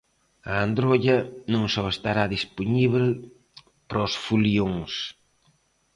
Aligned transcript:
A 0.51 0.53
androlla 0.65 1.17
non 1.53 1.65
só 1.73 1.83
estará 1.89 2.23
dispoñíbel 2.35 3.05
para 3.89 4.07
os 4.07 4.13
folións. 4.25 4.91